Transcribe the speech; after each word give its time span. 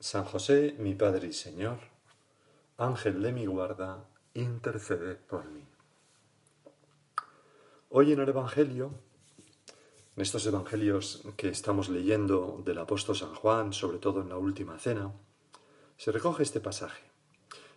San 0.00 0.24
José, 0.24 0.76
mi 0.78 0.94
Padre 0.94 1.26
y 1.26 1.32
Señor, 1.32 1.80
Ángel 2.76 3.20
de 3.20 3.32
mi 3.32 3.46
guarda, 3.46 4.08
intercede 4.32 5.16
por 5.16 5.44
mí. 5.50 5.64
Hoy 7.88 8.12
en 8.12 8.20
el 8.20 8.28
Evangelio, 8.28 8.92
en 10.14 10.22
estos 10.22 10.46
Evangelios 10.46 11.24
que 11.36 11.48
estamos 11.48 11.88
leyendo 11.88 12.62
del 12.64 12.78
apóstol 12.78 13.16
San 13.16 13.34
Juan, 13.34 13.72
sobre 13.72 13.98
todo 13.98 14.20
en 14.20 14.28
la 14.28 14.36
última 14.36 14.78
cena, 14.78 15.12
se 15.96 16.12
recoge 16.12 16.44
este 16.44 16.60
pasaje. 16.60 17.02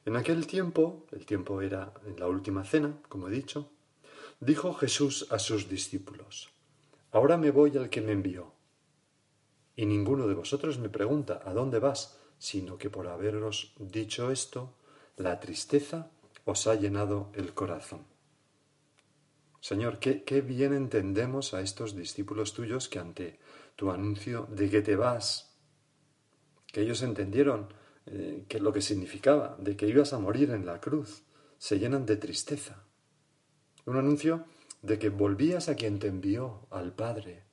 En 0.05 0.15
aquel 0.15 0.45
tiempo, 0.45 1.07
el 1.11 1.25
tiempo 1.25 1.59
era 1.63 1.91
en 2.05 2.19
la 2.19 2.27
última 2.27 2.63
cena, 2.63 3.01
como 3.09 3.29
he 3.29 3.31
dicho, 3.31 3.71
dijo 4.39 4.75
Jesús 4.75 5.25
a 5.31 5.39
sus 5.39 5.67
discípulos, 5.67 6.51
Ahora 7.11 7.35
me 7.37 7.49
voy 7.49 7.75
al 7.77 7.89
que 7.89 8.01
me 8.01 8.11
envió 8.11 8.60
y 9.75 9.85
ninguno 9.85 10.27
de 10.27 10.33
vosotros 10.33 10.79
me 10.79 10.89
pregunta 10.89 11.41
¿a 11.45 11.53
dónde 11.53 11.79
vas? 11.79 12.17
sino 12.41 12.79
que 12.79 12.89
por 12.89 13.07
haberos 13.07 13.75
dicho 13.77 14.31
esto, 14.31 14.73
la 15.15 15.39
tristeza 15.39 16.09
os 16.43 16.65
ha 16.65 16.73
llenado 16.73 17.29
el 17.35 17.53
corazón. 17.53 18.07
Señor, 19.59 19.99
qué, 19.99 20.41
bien 20.41 20.73
entendemos 20.73 21.53
a 21.53 21.61
estos 21.61 21.95
discípulos 21.95 22.53
tuyos 22.53 22.89
que 22.89 22.97
ante 22.97 23.39
tu 23.75 23.91
anuncio 23.91 24.47
de 24.49 24.71
que 24.71 24.81
te 24.81 24.95
vas, 24.95 25.55
que 26.65 26.81
ellos 26.81 27.03
entendieron 27.03 27.71
eh, 28.07 28.45
que 28.49 28.59
lo 28.59 28.73
que 28.73 28.81
significaba, 28.81 29.55
de 29.59 29.77
que 29.77 29.87
ibas 29.87 30.11
a 30.13 30.17
morir 30.17 30.49
en 30.49 30.65
la 30.65 30.81
cruz, 30.81 31.21
se 31.59 31.77
llenan 31.77 32.07
de 32.07 32.17
tristeza. 32.17 32.83
Un 33.85 33.97
anuncio 33.97 34.45
de 34.81 34.97
que 34.97 35.09
volvías 35.09 35.69
a 35.69 35.75
quien 35.75 35.99
te 35.99 36.07
envió, 36.07 36.65
al 36.71 36.95
Padre, 36.95 37.43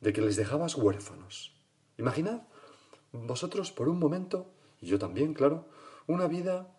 de 0.00 0.12
que 0.12 0.20
les 0.20 0.34
dejabas 0.34 0.74
huérfanos. 0.74 1.61
Imaginad 1.98 2.42
vosotros 3.12 3.72
por 3.72 3.88
un 3.88 3.98
momento, 3.98 4.46
y 4.80 4.86
yo 4.86 4.98
también, 4.98 5.34
claro, 5.34 5.66
una 6.06 6.26
vida 6.26 6.74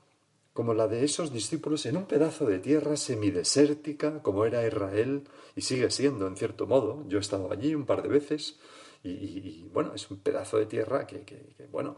como 0.53 0.73
la 0.73 0.87
de 0.87 1.03
esos 1.03 1.33
discípulos 1.33 1.85
en 1.85 1.97
un 1.97 2.05
pedazo 2.05 2.45
de 2.45 2.59
tierra 2.59 2.95
semidesértica, 2.95 4.21
como 4.21 4.45
era 4.45 4.65
Israel, 4.67 5.27
y 5.55 5.61
sigue 5.61 5.89
siendo, 5.89 6.27
en 6.27 6.35
cierto 6.35 6.67
modo. 6.67 7.07
Yo 7.07 7.17
he 7.17 7.21
estado 7.21 7.51
allí 7.51 7.73
un 7.73 7.85
par 7.85 8.03
de 8.03 8.09
veces, 8.09 8.59
y, 9.03 9.67
bueno, 9.73 9.93
es 9.93 10.09
un 10.11 10.19
pedazo 10.19 10.57
de 10.57 10.65
tierra 10.65 11.05
que, 11.07 11.21
que, 11.23 11.67
bueno, 11.71 11.97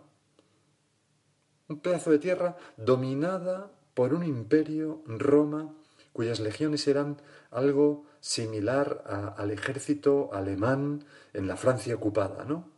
un 1.67 1.79
pedazo 1.79 2.11
de 2.11 2.19
tierra 2.19 2.57
dominada 2.77 3.71
por 3.93 4.13
un 4.13 4.23
imperio, 4.23 5.03
Roma, 5.05 5.75
cuyas 6.13 6.39
legiones 6.39 6.87
eran 6.87 7.21
algo 7.51 8.05
similar 8.21 9.03
al 9.37 9.51
ejército 9.51 10.29
alemán 10.33 11.03
en 11.33 11.47
la 11.47 11.57
Francia 11.57 11.93
ocupada, 11.93 12.45
¿no? 12.45 12.74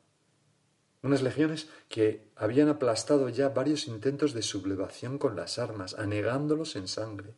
Unas 1.03 1.21
legiones 1.21 1.67
que 1.89 2.31
habían 2.35 2.69
aplastado 2.69 3.29
ya 3.29 3.49
varios 3.49 3.87
intentos 3.87 4.33
de 4.33 4.41
sublevación 4.41 5.17
con 5.19 5.35
las 5.35 5.59
armas, 5.59 5.93
anegándolos 5.93 6.75
en 6.75 6.87
sangre. 6.87 7.35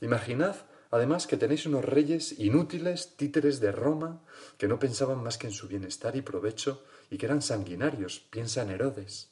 Imaginad, 0.00 0.56
además, 0.90 1.26
que 1.26 1.36
tenéis 1.36 1.66
unos 1.66 1.84
reyes 1.84 2.38
inútiles, 2.38 3.16
títeres 3.16 3.60
de 3.60 3.72
Roma, 3.72 4.22
que 4.56 4.68
no 4.68 4.78
pensaban 4.78 5.22
más 5.22 5.36
que 5.36 5.48
en 5.48 5.52
su 5.52 5.66
bienestar 5.66 6.14
y 6.14 6.22
provecho, 6.22 6.84
y 7.10 7.18
que 7.18 7.26
eran 7.26 7.42
sanguinarios, 7.42 8.20
piensa 8.30 8.62
en 8.62 8.70
Herodes. 8.70 9.30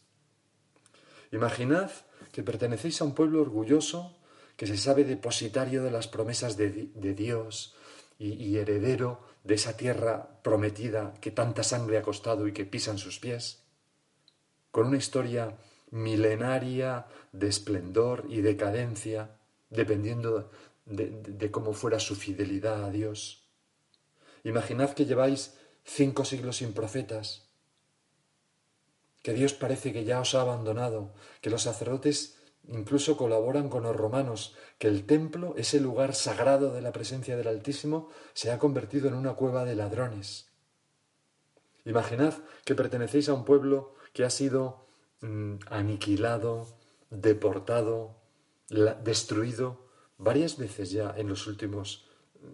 Imaginad 1.31 1.91
que 2.33 2.43
pertenecéis 2.43 3.01
a 3.01 3.05
un 3.05 3.15
pueblo 3.15 3.41
orgulloso, 3.41 4.17
que 4.57 4.67
se 4.67 4.77
sabe 4.77 5.05
depositario 5.05 5.83
de 5.83 5.91
las 5.91 6.09
promesas 6.09 6.57
de, 6.57 6.91
Dios 7.15 7.75
y, 8.19 8.33
y 8.35 8.59
heredero 8.59 9.23
de 9.45 9.55
esa 9.55 9.77
tierra 9.77 10.43
prometida 10.43 11.15
que 11.21 11.31
tanta 11.31 11.63
sangre 11.63 11.97
ha 11.97 12.03
costado 12.03 12.47
y 12.47 12.53
que 12.53 12.67
pisan 12.67 12.99
sus 12.99 13.19
pies, 13.19 13.63
con 14.71 14.87
una 14.87 14.99
historia 14.99 15.57
milenaria 15.91 17.07
de 17.33 17.49
esplendor 17.49 18.27
y 18.29 18.41
decadencia, 18.41 19.37
dependiendo 19.69 20.51
de, 20.87 21.51
cómo 21.51 21.73
fuera 21.73 22.01
su 22.01 22.17
fidelidad 22.17 22.85
a 22.85 22.91
Dios. 22.91 23.49
Imaginad 24.45 24.91
que 24.91 25.07
lleváis 25.07 25.57
cinco 25.85 26.25
siglos 26.25 26.59
sin 26.59 26.73
profetas, 26.73 27.49
que 29.23 29.35
Dios 29.35 29.53
parece 29.53 29.93
que 29.93 30.05
ya 30.05 30.21
os 30.21 30.35
ha 30.35 30.41
abandonado, 30.41 31.13
que 31.41 31.51
los 31.51 31.63
sacerdotes 31.63 32.39
incluso 32.69 33.17
colaboran 33.17 33.69
con 33.69 33.83
los 33.83 33.97
romanos, 33.97 34.55
que 34.79 34.89
el 34.89 35.05
templo, 35.05 35.55
ese 35.57 35.81
lugar 35.81 36.15
sagrado 36.15 36.73
de 36.73 36.83
la 36.83 36.93
presencia 36.93 37.37
del 37.37 37.49
Altísimo, 37.49 38.09
se 38.33 38.51
ha 38.51 38.59
convertido 38.59 39.09
en 39.09 39.15
una 39.15 39.35
cueva 39.35 39.65
de 39.65 39.75
ladrones. 39.75 40.51
Imaginad 41.85 42.35
que 42.65 42.75
pertenecéis 42.75 43.29
a 43.29 43.35
un 43.35 43.45
pueblo 43.45 43.95
que 44.21 44.27
ha 44.27 44.31
sido 44.31 44.87
mm, 45.23 45.55
aniquilado, 45.71 46.69
deportado, 47.09 48.17
destruido 49.03 49.89
varias 50.19 50.59
veces 50.59 50.91
ya 50.91 51.15
en 51.17 51.27
los 51.27 51.47
últimos 51.47 52.07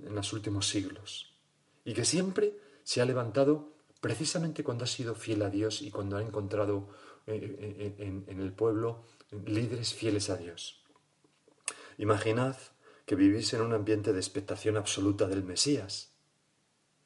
en 0.05 0.15
los 0.15 0.33
últimos 0.33 0.69
siglos 0.69 1.35
y 1.85 1.93
que 1.93 2.05
siempre 2.05 2.57
se 2.85 3.01
ha 3.01 3.05
levantado 3.05 3.73
precisamente 4.01 4.63
cuando 4.63 4.85
ha 4.85 4.87
sido 4.87 5.17
fiel 5.17 5.43
a 5.43 5.51
Dios 5.51 5.83
y 5.83 5.91
cuando 5.91 6.17
ha 6.17 6.23
encontrado 6.23 6.89
eh, 7.27 7.57
eh, 7.59 7.95
en, 7.99 8.25
en 8.29 8.41
el 8.41 8.53
pueblo 8.53 9.03
líderes 9.45 9.93
fieles 9.93 10.31
a 10.31 10.37
Dios. 10.37 10.85
Imaginad 11.99 12.57
que 13.07 13.17
vivís 13.17 13.53
en 13.55 13.63
un 13.63 13.73
ambiente 13.73 14.13
de 14.13 14.21
expectación 14.21 14.77
absoluta 14.77 15.27
del 15.27 15.43
Mesías, 15.43 16.16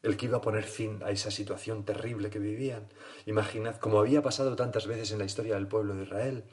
el 0.03 0.17
que 0.17 0.27
iba 0.27 0.39
a 0.39 0.43
poner 0.43 0.65
fin 0.65 1.01
a 1.05 1.11
esa 1.11 1.31
situación 1.31 1.85
terrible 1.85 2.31
que 2.31 2.39
vivían. 2.39 2.89
Imaginad, 3.27 3.77
como 3.77 4.01
había 4.01 4.23
pasado 4.23 4.57
tantas 4.57 4.87
veces 4.87 5.13
en 5.13 5.19
la 5.19 5.25
historia 5.25 5.55
del 5.55 5.69
pueblo 5.69 5.95
de 5.95 6.05
Israel, 6.05 6.45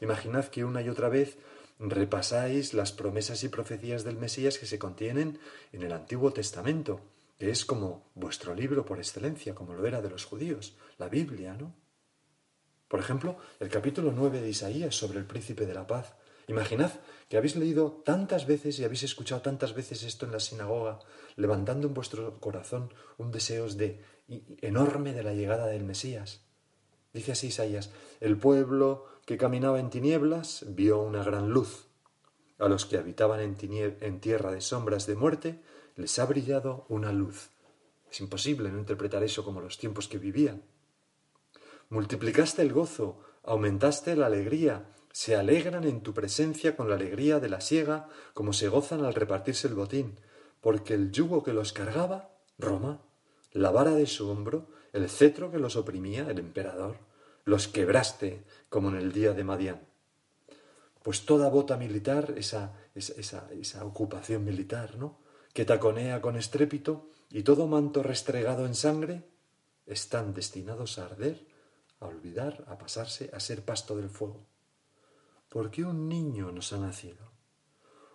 imaginad 0.00 0.46
que 0.46 0.64
una 0.64 0.82
y 0.82 0.88
otra 0.88 1.08
vez 1.08 1.38
repasáis 1.78 2.74
las 2.74 2.92
promesas 2.92 3.42
y 3.42 3.48
profecías 3.48 4.04
del 4.04 4.16
Mesías 4.16 4.58
que 4.58 4.66
se 4.66 4.78
contienen 4.78 5.38
en 5.72 5.82
el 5.82 5.92
Antiguo 5.92 6.32
Testamento, 6.32 7.00
que 7.38 7.50
es 7.50 7.64
como 7.64 8.10
vuestro 8.14 8.54
libro 8.54 8.84
por 8.84 8.98
excelencia, 8.98 9.54
como 9.54 9.74
lo 9.74 9.86
era 9.86 10.00
de 10.00 10.10
los 10.10 10.24
judíos, 10.24 10.76
la 10.98 11.08
Biblia, 11.08 11.54
¿no? 11.54 11.74
Por 12.88 13.00
ejemplo, 13.00 13.38
el 13.58 13.68
capítulo 13.70 14.12
9 14.12 14.40
de 14.40 14.50
Isaías 14.50 14.94
sobre 14.94 15.18
el 15.18 15.26
príncipe 15.26 15.66
de 15.66 15.74
la 15.74 15.86
paz. 15.86 16.14
Imaginad 16.46 16.92
que 17.28 17.36
habéis 17.36 17.56
leído 17.56 18.02
tantas 18.04 18.46
veces 18.46 18.78
y 18.78 18.84
habéis 18.84 19.02
escuchado 19.02 19.40
tantas 19.40 19.74
veces 19.74 20.02
esto 20.02 20.26
en 20.26 20.32
la 20.32 20.40
sinagoga, 20.40 21.00
levantando 21.36 21.88
en 21.88 21.94
vuestro 21.94 22.38
corazón 22.40 22.92
un 23.16 23.30
deseo 23.30 23.68
de, 23.68 24.02
enorme 24.60 25.12
de 25.12 25.22
la 25.22 25.32
llegada 25.32 25.66
del 25.66 25.84
Mesías. 25.84 26.42
Dice 27.12 27.32
así 27.32 27.48
Isaías, 27.48 27.90
el 28.20 28.36
pueblo 28.36 29.06
que 29.24 29.38
caminaba 29.38 29.80
en 29.80 29.90
tinieblas 29.90 30.64
vio 30.68 31.00
una 31.00 31.22
gran 31.24 31.50
luz. 31.50 31.86
A 32.58 32.68
los 32.68 32.86
que 32.86 32.98
habitaban 32.98 33.40
en, 33.40 33.56
en 34.00 34.20
tierra 34.20 34.52
de 34.52 34.60
sombras 34.60 35.06
de 35.06 35.16
muerte 35.16 35.62
les 35.96 36.18
ha 36.18 36.26
brillado 36.26 36.86
una 36.88 37.12
luz. 37.12 37.50
Es 38.10 38.20
imposible 38.20 38.70
no 38.70 38.78
interpretar 38.78 39.22
eso 39.22 39.44
como 39.44 39.60
los 39.60 39.78
tiempos 39.78 40.08
que 40.08 40.18
vivían. 40.18 40.62
Multiplicaste 41.88 42.62
el 42.62 42.72
gozo, 42.72 43.20
aumentaste 43.44 44.16
la 44.16 44.26
alegría, 44.26 44.86
se 45.14 45.36
alegran 45.36 45.84
en 45.84 46.00
tu 46.00 46.12
presencia 46.12 46.74
con 46.74 46.88
la 46.88 46.96
alegría 46.96 47.38
de 47.38 47.48
la 47.48 47.60
siega, 47.60 48.08
como 48.32 48.52
se 48.52 48.66
gozan 48.66 49.04
al 49.04 49.14
repartirse 49.14 49.68
el 49.68 49.74
botín, 49.74 50.18
porque 50.60 50.94
el 50.94 51.12
yugo 51.12 51.44
que 51.44 51.52
los 51.52 51.72
cargaba, 51.72 52.32
Roma, 52.58 53.00
la 53.52 53.70
vara 53.70 53.92
de 53.92 54.08
su 54.08 54.28
hombro, 54.28 54.66
el 54.92 55.08
cetro 55.08 55.52
que 55.52 55.60
los 55.60 55.76
oprimía, 55.76 56.28
el 56.28 56.40
emperador, 56.40 56.96
los 57.44 57.68
quebraste 57.68 58.42
como 58.68 58.88
en 58.88 58.96
el 58.96 59.12
día 59.12 59.34
de 59.34 59.44
Madián. 59.44 59.86
Pues 61.04 61.24
toda 61.24 61.48
bota 61.48 61.76
militar, 61.76 62.34
esa, 62.36 62.72
esa, 62.96 63.46
esa 63.52 63.84
ocupación 63.84 64.44
militar, 64.44 64.96
¿no? 64.96 65.20
que 65.52 65.64
taconea 65.64 66.20
con 66.20 66.34
estrépito, 66.34 67.08
y 67.30 67.44
todo 67.44 67.68
manto 67.68 68.02
restregado 68.02 68.66
en 68.66 68.74
sangre, 68.74 69.22
están 69.86 70.34
destinados 70.34 70.98
a 70.98 71.04
arder 71.04 71.46
a 72.00 72.06
olvidar, 72.06 72.64
a 72.66 72.76
pasarse, 72.78 73.30
a 73.32 73.38
ser 73.38 73.64
pasto 73.64 73.96
del 73.96 74.10
fuego. 74.10 74.53
Porque 75.54 75.84
un 75.84 76.08
niño 76.08 76.50
nos 76.50 76.72
ha 76.72 76.78
nacido, 76.78 77.30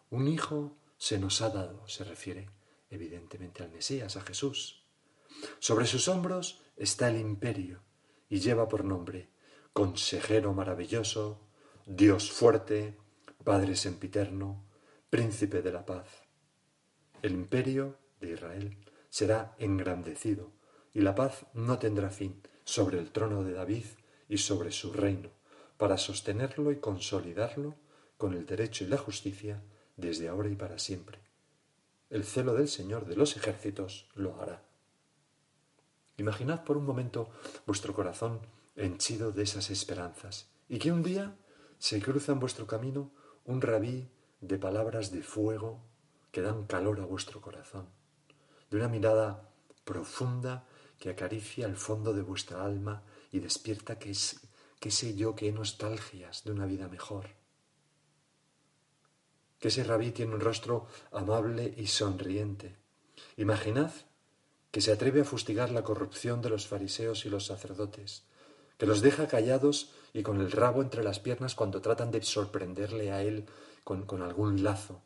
un 0.09 0.27
hijo 0.27 0.75
se 0.97 1.17
nos 1.17 1.41
ha 1.41 1.49
dado, 1.49 1.87
se 1.87 2.03
refiere 2.03 2.49
evidentemente 2.89 3.63
al 3.63 3.71
Mesías, 3.71 4.17
a 4.17 4.21
Jesús. 4.23 4.83
Sobre 5.59 5.85
sus 5.85 6.09
hombros 6.09 6.61
está 6.75 7.07
el 7.07 7.17
imperio 7.17 7.81
y 8.27 8.41
lleva 8.41 8.67
por 8.67 8.83
nombre 8.83 9.29
consejero 9.71 10.53
maravilloso, 10.53 11.47
Dios 11.85 12.29
fuerte, 12.29 12.97
Padre 13.45 13.77
sempiterno, 13.77 14.65
príncipe 15.09 15.61
de 15.61 15.71
la 15.71 15.85
paz. 15.85 16.09
El 17.21 17.31
imperio 17.31 17.99
de 18.19 18.33
Israel 18.33 18.77
será 19.07 19.55
engrandecido 19.59 20.51
y 20.93 20.99
la 20.99 21.15
paz 21.15 21.45
no 21.53 21.79
tendrá 21.79 22.09
fin 22.09 22.41
sobre 22.65 22.99
el 22.99 23.11
trono 23.13 23.45
de 23.45 23.53
David 23.53 23.85
y 24.27 24.39
sobre 24.39 24.73
su 24.73 24.91
reino, 24.91 25.38
para 25.79 25.97
sostenerlo 25.97 26.73
y 26.73 26.79
consolidarlo 26.81 27.73
con 28.17 28.33
el 28.33 28.45
derecho 28.45 28.83
y 28.83 28.87
la 28.87 28.97
justicia 28.97 29.63
desde 29.95 30.27
ahora 30.27 30.49
y 30.49 30.55
para 30.55 30.77
siempre. 30.77 31.19
El 32.09 32.25
celo 32.25 32.53
del 32.53 32.67
Señor 32.67 33.05
de 33.05 33.15
los 33.15 33.37
ejércitos 33.37 34.09
lo 34.13 34.41
hará. 34.41 34.61
Imaginad 36.17 36.65
por 36.65 36.75
un 36.75 36.85
momento 36.85 37.29
vuestro 37.65 37.93
corazón 37.93 38.41
henchido 38.75 39.31
de 39.31 39.43
esas 39.43 39.69
esperanzas 39.69 40.49
y 40.67 40.79
que 40.79 40.91
un 40.91 41.01
día 41.01 41.37
se 41.77 42.01
cruza 42.01 42.33
en 42.33 42.41
vuestro 42.41 42.67
camino 42.67 43.13
un 43.45 43.61
rabí 43.61 44.09
de 44.41 44.57
palabras 44.57 45.13
de 45.13 45.23
fuego 45.23 45.79
que 46.33 46.41
dan 46.41 46.65
calor 46.65 46.99
a 46.99 47.05
vuestro 47.05 47.39
corazón, 47.39 47.87
de 48.69 48.75
una 48.75 48.89
mirada 48.89 49.49
profunda 49.85 50.67
que 50.99 51.09
acaricia 51.09 51.65
el 51.65 51.77
fondo 51.77 52.13
de 52.13 52.21
vuestra 52.21 52.65
alma 52.65 53.01
y 53.31 53.39
despierta 53.39 53.97
que, 53.97 54.11
es, 54.11 54.41
qué 54.79 54.91
sé 54.91 55.15
yo, 55.15 55.35
qué 55.35 55.51
nostalgias 55.51 56.43
de 56.43 56.51
una 56.51 56.65
vida 56.65 56.87
mejor. 56.87 57.29
Que 59.59 59.67
ese 59.67 59.83
rabí 59.83 60.11
tiene 60.11 60.33
un 60.33 60.41
rostro 60.41 60.87
amable 61.11 61.73
y 61.77 61.87
sonriente. 61.87 62.77
Imaginad 63.37 63.91
que 64.71 64.81
se 64.81 64.91
atreve 64.91 65.21
a 65.21 65.25
fustigar 65.25 65.71
la 65.71 65.83
corrupción 65.83 66.41
de 66.41 66.49
los 66.49 66.67
fariseos 66.67 67.25
y 67.25 67.29
los 67.29 67.45
sacerdotes, 67.47 68.23
que 68.77 68.85
los 68.85 69.01
deja 69.01 69.27
callados 69.27 69.91
y 70.13 70.23
con 70.23 70.39
el 70.39 70.51
rabo 70.51 70.81
entre 70.81 71.03
las 71.03 71.19
piernas 71.19 71.55
cuando 71.55 71.81
tratan 71.81 72.11
de 72.11 72.21
sorprenderle 72.21 73.11
a 73.11 73.21
él 73.23 73.45
con, 73.83 74.05
con 74.05 74.21
algún 74.21 74.63
lazo, 74.63 75.01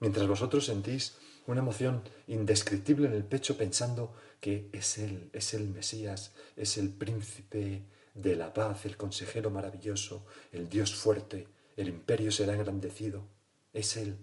mientras 0.00 0.26
vosotros 0.26 0.66
sentís 0.66 1.16
una 1.46 1.60
emoción 1.60 2.02
indescriptible 2.26 3.06
en 3.06 3.14
el 3.14 3.24
pecho 3.24 3.56
pensando 3.56 4.12
que 4.40 4.68
es 4.72 4.98
Él, 4.98 5.30
es 5.32 5.54
el 5.54 5.68
Mesías, 5.68 6.32
es 6.56 6.76
el 6.76 6.90
príncipe 6.90 7.84
de 8.16 8.36
la 8.36 8.52
paz, 8.52 8.84
el 8.86 8.96
consejero 8.96 9.50
maravilloso, 9.50 10.26
el 10.52 10.68
Dios 10.68 10.94
fuerte, 10.94 11.48
el 11.76 11.88
imperio 11.88 12.32
será 12.32 12.54
engrandecido, 12.54 13.24
es 13.72 13.96
Él. 13.96 14.16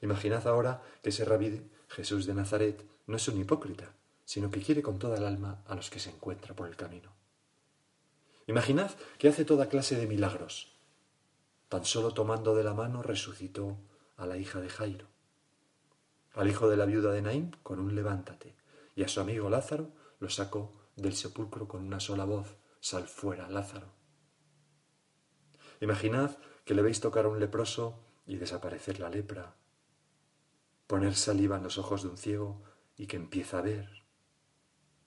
Imaginad 0.00 0.46
ahora 0.46 0.82
que 1.02 1.10
ese 1.10 1.24
rabí 1.24 1.70
Jesús 1.88 2.26
de 2.26 2.34
Nazaret 2.34 2.84
no 3.06 3.16
es 3.16 3.28
un 3.28 3.40
hipócrita, 3.40 3.94
sino 4.24 4.50
que 4.50 4.60
quiere 4.60 4.82
con 4.82 4.98
toda 4.98 5.16
el 5.16 5.24
alma 5.24 5.62
a 5.66 5.74
los 5.74 5.90
que 5.90 6.00
se 6.00 6.10
encuentra 6.10 6.54
por 6.54 6.68
el 6.68 6.76
camino. 6.76 7.12
Imaginad 8.46 8.90
que 9.18 9.28
hace 9.28 9.44
toda 9.44 9.68
clase 9.68 9.96
de 9.96 10.06
milagros. 10.06 10.76
Tan 11.68 11.84
solo 11.84 12.12
tomando 12.12 12.54
de 12.54 12.64
la 12.64 12.74
mano 12.74 13.02
resucitó 13.02 13.78
a 14.16 14.26
la 14.26 14.36
hija 14.36 14.60
de 14.60 14.68
Jairo 14.68 15.14
al 16.34 16.48
hijo 16.48 16.68
de 16.68 16.76
la 16.76 16.84
viuda 16.84 17.12
de 17.12 17.22
Naín 17.22 17.56
con 17.62 17.78
un 17.78 17.94
levántate, 17.94 18.54
y 18.96 19.04
a 19.04 19.08
su 19.08 19.20
amigo 19.20 19.48
Lázaro 19.48 19.90
lo 20.18 20.28
sacó 20.28 20.72
del 20.96 21.14
sepulcro 21.14 21.68
con 21.68 21.84
una 21.84 22.00
sola 22.00 22.24
voz, 22.24 22.56
sal 22.80 23.06
fuera, 23.08 23.48
Lázaro. 23.48 23.92
Imaginad 25.80 26.36
que 26.64 26.74
le 26.74 26.82
veis 26.82 27.00
tocar 27.00 27.26
a 27.26 27.28
un 27.28 27.40
leproso 27.40 28.00
y 28.26 28.36
desaparecer 28.36 29.00
la 29.00 29.10
lepra, 29.10 29.56
poner 30.86 31.14
saliva 31.14 31.56
en 31.56 31.62
los 31.62 31.78
ojos 31.78 32.02
de 32.02 32.08
un 32.08 32.16
ciego 32.16 32.62
y 32.96 33.06
que 33.06 33.16
empieza 33.16 33.58
a 33.58 33.62
ver, 33.62 34.04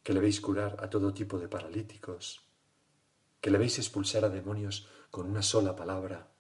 que 0.04 0.14
le 0.14 0.20
veis 0.20 0.42
curar 0.42 0.78
a 0.84 0.90
todo 0.90 1.14
tipo 1.14 1.40
de 1.40 1.48
paralíticos, 1.48 2.46
que 3.42 3.50
le 3.50 3.58
veis 3.58 3.78
expulsar 3.78 4.26
a 4.26 4.30
demonios 4.30 4.88
con 5.10 5.30
una 5.30 5.42
sola 5.42 5.76
palabra, 5.76 6.32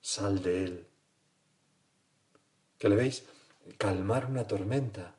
sal 0.00 0.42
de 0.42 0.64
él, 0.64 0.88
que 2.78 2.88
le 2.88 2.96
veis 2.96 3.26
calmar 3.76 4.26
una 4.26 4.46
tormenta, 4.46 5.16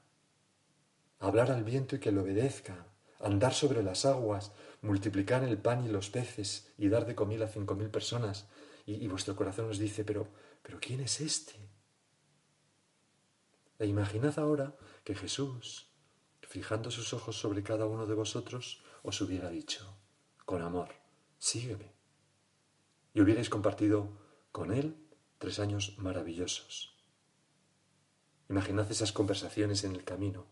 hablar 1.19 1.51
al 1.51 1.63
viento 1.63 1.95
y 1.95 1.99
que 1.99 2.11
le 2.11 2.19
obedezca, 2.19 2.88
andar 3.19 3.53
sobre 3.53 3.83
las 3.83 4.05
aguas, 4.05 4.51
multiplicar 4.81 5.43
el 5.43 5.57
pan 5.57 5.85
y 5.85 5.89
los 5.89 6.09
peces 6.09 6.71
y 6.77 6.89
dar 6.89 7.05
de 7.05 7.15
comida 7.15 7.45
a 7.45 7.49
cinco 7.49 7.75
mil 7.75 7.89
personas. 7.89 8.47
Y, 8.85 9.07
vuestro 9.07 9.35
corazón 9.35 9.69
os 9.69 9.77
dice, 9.77 10.03
pero, 10.03 10.27
pero 10.63 10.79
¿quién 10.79 11.01
es 11.01 11.21
este? 11.21 11.53
E 13.77 13.85
imaginad 13.85 14.37
ahora 14.39 14.75
que 15.03 15.13
Jesús, 15.13 15.91
fijando 16.41 16.89
sus 16.89 17.13
ojos 17.13 17.39
sobre 17.39 17.61
cada 17.61 17.85
uno 17.85 18.07
de 18.07 18.15
vosotros, 18.15 18.83
os 19.03 19.21
hubiera 19.21 19.49
dicho, 19.49 19.95
con 20.45 20.63
amor, 20.63 20.89
sígueme. 21.37 21.93
Y 23.13 23.21
hubierais 23.21 23.49
compartido 23.49 24.09
con 24.51 24.73
Él 24.73 24.95
tres 25.37 25.59
años 25.59 25.95
maravillosos. 25.99 26.97
Imaginad 28.49 28.89
esas 28.91 29.11
conversaciones 29.11 29.83
en 29.83 29.93
el 29.93 30.03
camino, 30.03 30.47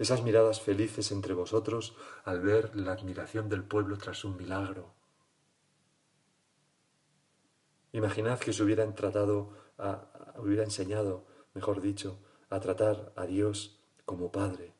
esas 0.00 0.22
miradas 0.22 0.62
felices 0.62 1.12
entre 1.12 1.34
vosotros 1.34 1.94
al 2.24 2.40
ver 2.40 2.74
la 2.74 2.92
admiración 2.92 3.50
del 3.50 3.62
pueblo 3.62 3.98
tras 3.98 4.24
un 4.24 4.34
milagro. 4.38 4.94
Imaginad 7.92 8.38
que 8.38 8.50
os 8.50 8.60
hubieran 8.60 8.94
tratado, 8.94 9.52
hubiera 10.38 10.64
enseñado, 10.64 11.26
mejor 11.52 11.82
dicho, 11.82 12.18
a 12.48 12.60
tratar 12.60 13.12
a 13.14 13.26
Dios 13.26 13.78
como 14.06 14.32
Padre. 14.32 14.72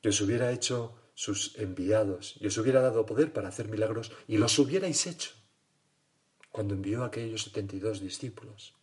Que 0.00 0.10
os 0.10 0.20
hubiera 0.20 0.52
hecho 0.52 0.94
sus 1.14 1.58
enviados 1.58 2.36
y 2.38 2.46
os 2.46 2.56
hubiera 2.58 2.80
dado 2.80 3.06
poder 3.06 3.32
para 3.32 3.48
hacer 3.48 3.68
milagros 3.68 4.12
y 4.28 4.38
los 4.38 4.56
hubierais 4.60 5.06
hecho 5.08 5.32
cuando 6.52 6.74
envió 6.74 7.02
a 7.02 7.06
aquellos 7.06 7.42
setenta 7.42 7.74
y 7.74 7.80
dos 7.80 7.98
discípulos. 7.98 8.76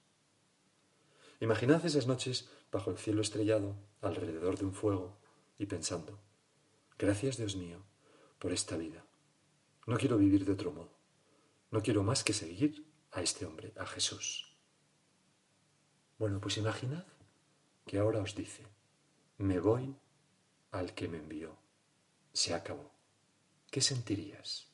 Imaginad 1.41 1.83
esas 1.83 2.05
noches 2.05 2.47
bajo 2.71 2.91
el 2.91 2.99
cielo 2.99 3.21
estrellado, 3.21 3.75
alrededor 3.99 4.59
de 4.59 4.65
un 4.65 4.73
fuego, 4.73 5.17
y 5.57 5.65
pensando, 5.65 6.19
gracias 6.99 7.37
Dios 7.37 7.55
mío 7.55 7.83
por 8.37 8.53
esta 8.53 8.77
vida. 8.77 9.03
No 9.87 9.97
quiero 9.97 10.19
vivir 10.19 10.45
de 10.45 10.51
otro 10.51 10.71
modo. 10.71 10.93
No 11.71 11.81
quiero 11.81 12.03
más 12.03 12.23
que 12.23 12.33
seguir 12.33 12.85
a 13.11 13.23
este 13.23 13.47
hombre, 13.47 13.73
a 13.75 13.87
Jesús. 13.87 14.55
Bueno, 16.19 16.39
pues 16.39 16.57
imaginad 16.57 17.05
que 17.87 17.97
ahora 17.97 18.21
os 18.21 18.35
dice, 18.35 18.63
me 19.39 19.59
voy 19.59 19.95
al 20.69 20.93
que 20.93 21.07
me 21.07 21.17
envió. 21.17 21.57
Se 22.33 22.53
acabó. 22.53 22.91
¿Qué 23.71 23.81
sentirías? 23.81 24.67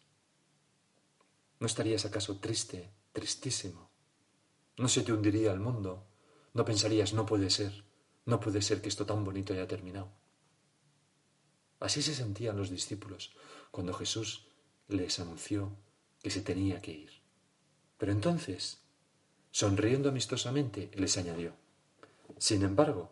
¿No 1.62 1.68
estarías 1.68 2.03
acaso 2.03 2.39
triste, 2.39 2.91
tristísimo? 3.13 3.89
¿No 4.75 4.89
se 4.89 5.03
te 5.03 5.13
hundiría 5.13 5.53
el 5.53 5.62
mundo? 5.62 6.07
No 6.58 6.66
pensarías, 6.66 7.14
no 7.14 7.28
puede 7.28 7.52
ser, 7.52 7.84
no 8.26 8.40
puede 8.40 8.64
ser 8.64 8.82
que 8.82 8.90
esto 8.90 9.06
tan 9.06 9.24
bonito 9.24 9.54
haya 9.54 9.68
terminado. 9.68 10.10
Así 11.80 12.02
se 12.02 12.16
sentían 12.16 12.58
los 12.58 12.72
discípulos 12.72 13.36
cuando 13.70 13.94
Jesús 13.94 14.48
les 14.88 15.20
anunció 15.20 15.78
que 16.24 16.32
se 16.32 16.42
tenía 16.42 16.82
que 16.82 16.94
ir. 16.94 17.12
Pero 18.00 18.12
entonces, 18.12 18.82
sonriendo 19.52 20.10
amistosamente, 20.10 20.90
les 20.96 21.16
añadió, 21.20 21.54
Sin 22.40 22.64
embargo, 22.64 23.12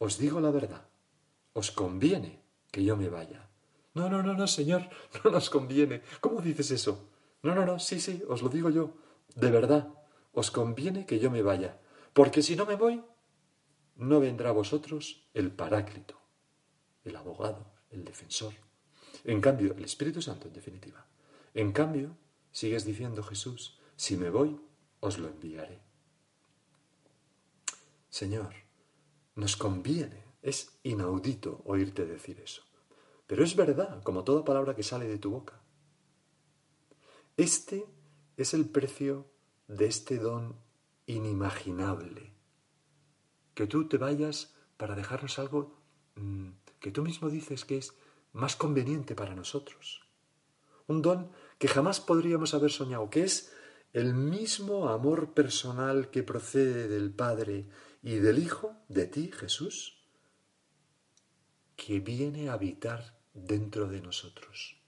os 0.00 0.18
digo 0.18 0.40
la 0.40 0.50
verdad, 0.50 0.88
os 1.52 1.70
conviene 1.70 2.42
que 2.72 2.82
yo 2.82 2.96
me 2.96 3.08
vaya. 3.08 3.48
No, 3.94 4.08
no, 4.08 4.20
no, 4.24 4.34
no, 4.34 4.48
Señor, 4.48 4.90
no 5.24 5.30
nos 5.30 5.48
conviene. 5.48 6.02
¿Cómo 6.20 6.40
dices 6.40 6.72
eso? 6.72 7.08
No, 7.44 7.54
no, 7.54 7.64
no, 7.64 7.78
sí, 7.78 8.00
sí, 8.00 8.24
os 8.28 8.42
lo 8.42 8.48
digo 8.48 8.68
yo. 8.68 8.96
De 9.36 9.52
verdad, 9.52 9.94
os 10.32 10.50
conviene 10.50 11.06
que 11.06 11.20
yo 11.20 11.30
me 11.30 11.42
vaya, 11.42 11.79
porque 12.12 12.42
si 12.42 12.56
no 12.56 12.66
me 12.66 12.74
voy, 12.74 13.02
no 13.96 14.20
vendrá 14.20 14.50
a 14.50 14.52
vosotros 14.52 15.28
el 15.34 15.50
paráclito, 15.52 16.18
el 17.04 17.16
abogado, 17.16 17.66
el 17.90 18.04
defensor. 18.04 18.54
En 19.24 19.40
cambio, 19.40 19.74
el 19.74 19.84
Espíritu 19.84 20.22
Santo, 20.22 20.48
en 20.48 20.54
definitiva. 20.54 21.06
En 21.54 21.72
cambio, 21.72 22.16
sigues 22.50 22.84
diciendo 22.84 23.22
Jesús, 23.22 23.78
si 23.96 24.16
me 24.16 24.30
voy, 24.30 24.60
os 25.00 25.18
lo 25.18 25.28
enviaré. 25.28 25.80
Señor, 28.08 28.54
nos 29.34 29.56
conviene, 29.56 30.24
es 30.42 30.78
inaudito 30.82 31.62
oírte 31.64 32.06
decir 32.06 32.40
eso, 32.40 32.62
pero 33.26 33.44
es 33.44 33.54
verdad, 33.54 34.02
como 34.02 34.24
toda 34.24 34.44
palabra 34.44 34.74
que 34.74 34.82
sale 34.82 35.06
de 35.06 35.18
tu 35.18 35.30
boca. 35.30 35.60
Este 37.36 37.86
es 38.36 38.54
el 38.54 38.68
precio 38.68 39.26
de 39.68 39.86
este 39.86 40.18
don 40.18 40.56
inimaginable. 41.10 42.32
Que 43.54 43.66
tú 43.66 43.88
te 43.88 43.98
vayas 43.98 44.54
para 44.76 44.94
dejarnos 44.94 45.38
algo 45.38 45.76
mm, 46.16 46.50
que 46.78 46.90
tú 46.90 47.02
mismo 47.02 47.28
dices 47.28 47.64
que 47.64 47.78
es 47.78 47.94
más 48.32 48.56
conveniente 48.56 49.14
para 49.14 49.34
nosotros. 49.34 50.02
Un 50.86 51.02
don 51.02 51.30
que 51.58 51.68
jamás 51.68 52.00
podríamos 52.00 52.54
haber 52.54 52.70
soñado, 52.70 53.10
que 53.10 53.22
es 53.22 53.52
el 53.92 54.14
mismo 54.14 54.88
amor 54.88 55.34
personal 55.34 56.10
que 56.10 56.22
procede 56.22 56.88
del 56.88 57.12
Padre 57.12 57.66
y 58.02 58.14
del 58.14 58.38
Hijo, 58.38 58.76
de 58.88 59.06
ti, 59.06 59.30
Jesús, 59.32 60.06
que 61.76 62.00
viene 62.00 62.48
a 62.48 62.54
habitar 62.54 63.20
dentro 63.34 63.88
de 63.88 64.00
nosotros. 64.00 64.80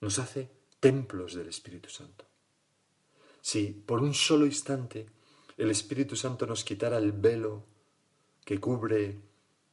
Nos 0.00 0.18
hace 0.18 0.50
templos 0.80 1.34
del 1.34 1.48
Espíritu 1.48 1.88
Santo. 1.88 2.26
Si 3.44 3.72
por 3.72 4.00
un 4.00 4.14
solo 4.14 4.46
instante 4.46 5.04
el 5.58 5.70
Espíritu 5.70 6.16
Santo 6.16 6.46
nos 6.46 6.64
quitara 6.64 6.96
el 6.96 7.12
velo 7.12 7.62
que 8.42 8.58
cubre 8.58 9.20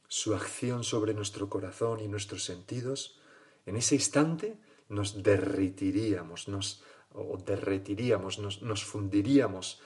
su 0.08 0.34
acción 0.34 0.84
sobre 0.84 1.14
nuestro 1.14 1.48
corazón 1.48 1.98
y 2.00 2.06
nuestros 2.06 2.44
sentidos, 2.44 3.18
en 3.64 3.76
ese 3.76 3.94
instante 3.94 4.58
nos 4.90 5.22
derritiríamos, 5.22 6.48
nos 6.48 6.84
o 7.14 7.38
derretiríamos, 7.38 8.38
nos, 8.38 8.60
nos 8.60 8.84
fundiríamos, 8.84 9.80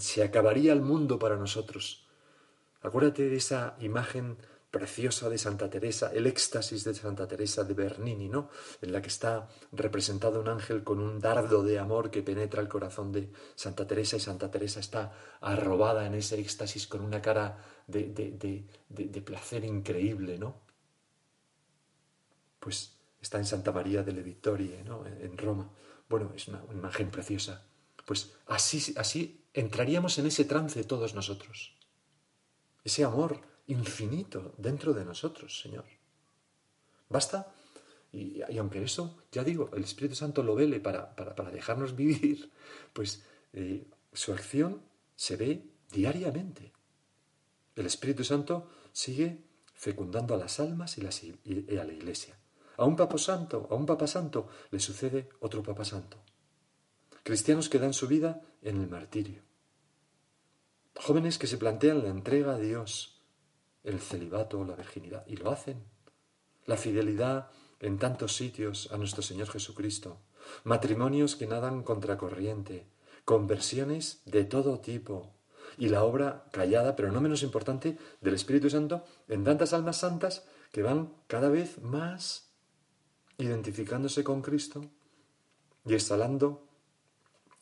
se 0.00 0.22
acabaría 0.22 0.74
el 0.74 0.82
mundo 0.82 1.18
para 1.18 1.36
nosotros. 1.36 2.06
Acuérdate 2.82 3.30
de 3.30 3.36
esa 3.36 3.74
imagen 3.80 4.36
preciosa 4.70 5.28
de 5.28 5.36
Santa 5.36 5.68
Teresa, 5.68 6.12
el 6.12 6.26
éxtasis 6.26 6.84
de 6.84 6.94
Santa 6.94 7.26
Teresa 7.26 7.64
de 7.64 7.74
Bernini, 7.74 8.28
¿no? 8.28 8.50
En 8.80 8.92
la 8.92 9.02
que 9.02 9.08
está 9.08 9.48
representado 9.72 10.40
un 10.40 10.48
ángel 10.48 10.84
con 10.84 11.00
un 11.00 11.18
dardo 11.18 11.62
de 11.62 11.78
amor 11.78 12.10
que 12.10 12.22
penetra 12.22 12.62
el 12.62 12.68
corazón 12.68 13.10
de 13.10 13.30
Santa 13.56 13.86
Teresa 13.86 14.16
y 14.16 14.20
Santa 14.20 14.50
Teresa 14.50 14.78
está 14.80 15.12
arrobada 15.40 16.06
en 16.06 16.14
ese 16.14 16.38
éxtasis 16.38 16.86
con 16.86 17.00
una 17.00 17.20
cara 17.20 17.58
de, 17.86 18.08
de, 18.08 18.64
de, 18.88 19.22
placer 19.22 19.64
increíble, 19.64 20.38
¿no? 20.38 20.60
Pues 22.60 22.96
está 23.20 23.38
en 23.38 23.46
Santa 23.46 23.72
María 23.72 24.04
delle 24.04 24.22
Vittorie, 24.22 24.84
¿no? 24.84 25.04
En 25.06 25.36
Roma. 25.36 25.68
Bueno, 26.08 26.32
es 26.36 26.46
una 26.46 26.62
imagen 26.72 27.10
preciosa. 27.10 27.66
Pues 28.06 28.36
así, 28.46 28.94
así 28.96 29.44
entraríamos 29.52 30.18
en 30.18 30.26
ese 30.26 30.44
trance 30.44 30.84
todos 30.84 31.14
nosotros. 31.14 31.76
Ese 32.84 33.04
amor 33.04 33.49
infinito 33.70 34.54
dentro 34.58 34.92
de 34.92 35.04
nosotros, 35.04 35.60
Señor. 35.60 35.84
Basta, 37.08 37.52
y, 38.12 38.42
aunque 38.58 38.82
eso, 38.82 39.22
ya 39.32 39.44
digo, 39.44 39.70
el 39.74 39.84
Espíritu 39.84 40.14
Santo 40.14 40.42
lo 40.42 40.54
vele 40.54 40.80
para, 40.80 41.14
para, 41.14 41.50
dejarnos 41.50 41.96
vivir, 41.96 42.50
pues 42.92 43.24
eh, 43.52 43.86
su 44.12 44.32
acción 44.32 44.82
se 45.16 45.36
ve 45.36 45.64
diariamente. 45.90 46.72
El 47.76 47.86
Espíritu 47.86 48.24
Santo 48.24 48.68
sigue 48.92 49.44
fecundando 49.74 50.34
a 50.34 50.38
las 50.38 50.60
almas 50.60 50.98
y, 50.98 51.02
y 51.44 51.76
a 51.76 51.84
la 51.84 51.92
Iglesia. 51.92 52.38
A 52.76 52.84
un 52.84 52.96
Papa 52.96 53.18
Santo, 53.18 53.68
a 53.70 53.74
un 53.74 53.86
Papa 53.86 54.06
Santo 54.06 54.48
le 54.70 54.80
sucede 54.80 55.28
otro 55.40 55.62
Papa 55.62 55.84
Santo. 55.84 56.18
Cristianos 57.22 57.68
que 57.68 57.78
dan 57.78 57.92
su 57.92 58.08
vida 58.08 58.40
en 58.62 58.80
el 58.80 58.88
martirio. 58.88 59.42
Jóvenes 60.96 61.38
que 61.38 61.46
se 61.46 61.58
plantean 61.58 62.02
la 62.02 62.08
entrega 62.08 62.54
a 62.54 62.58
Dios, 62.58 63.19
el 63.84 64.00
celibato 64.00 64.64
la 64.64 64.74
virginidad, 64.74 65.24
y 65.26 65.36
lo 65.36 65.50
hacen. 65.50 65.82
La 66.66 66.76
fidelidad 66.76 67.50
en 67.80 67.98
tantos 67.98 68.36
sitios 68.36 68.90
a 68.92 68.98
nuestro 68.98 69.22
Señor 69.22 69.48
Jesucristo. 69.48 70.18
Matrimonios 70.64 71.36
que 71.36 71.46
nadan 71.46 71.82
contracorriente. 71.82 72.86
Conversiones 73.24 74.22
de 74.24 74.44
todo 74.44 74.80
tipo. 74.80 75.34
Y 75.78 75.88
la 75.88 76.04
obra 76.04 76.44
callada, 76.52 76.96
pero 76.96 77.12
no 77.12 77.20
menos 77.20 77.42
importante, 77.42 77.96
del 78.20 78.34
Espíritu 78.34 78.70
Santo 78.70 79.04
en 79.28 79.44
tantas 79.44 79.72
almas 79.72 79.98
santas 79.98 80.44
que 80.72 80.82
van 80.82 81.14
cada 81.26 81.48
vez 81.48 81.80
más 81.82 82.50
identificándose 83.38 84.22
con 84.22 84.42
Cristo 84.42 84.84
y 85.86 85.94
exhalando 85.94 86.66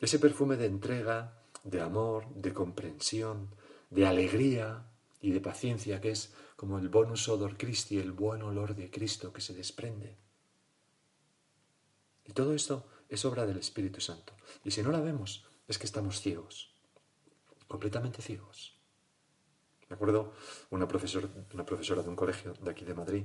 ese 0.00 0.18
perfume 0.18 0.56
de 0.56 0.66
entrega, 0.66 1.42
de 1.64 1.80
amor, 1.80 2.26
de 2.34 2.52
comprensión, 2.52 3.54
de 3.90 4.06
alegría 4.06 4.84
y 5.20 5.32
de 5.32 5.40
paciencia 5.40 6.00
que 6.00 6.10
es 6.10 6.32
como 6.56 6.78
el 6.78 6.88
bonus 6.88 7.28
odor 7.28 7.56
Christi, 7.56 7.98
el 7.98 8.12
buen 8.12 8.42
olor 8.42 8.74
de 8.74 8.90
Cristo 8.90 9.32
que 9.32 9.40
se 9.40 9.54
desprende. 9.54 10.16
Y 12.24 12.32
todo 12.32 12.54
esto 12.54 12.86
es 13.08 13.24
obra 13.24 13.46
del 13.46 13.58
Espíritu 13.58 14.00
Santo. 14.00 14.34
Y 14.64 14.70
si 14.70 14.82
no 14.82 14.90
la 14.90 15.00
vemos, 15.00 15.46
es 15.66 15.78
que 15.78 15.86
estamos 15.86 16.20
ciegos, 16.20 16.74
completamente 17.66 18.22
ciegos. 18.22 18.76
Me 19.88 19.96
acuerdo 19.96 20.34
una, 20.70 20.86
profesor, 20.86 21.28
una 21.54 21.64
profesora 21.64 22.02
de 22.02 22.08
un 22.10 22.16
colegio 22.16 22.52
de 22.52 22.70
aquí 22.70 22.84
de 22.84 22.94
Madrid 22.94 23.24